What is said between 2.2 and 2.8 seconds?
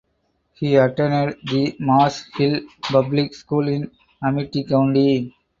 Hill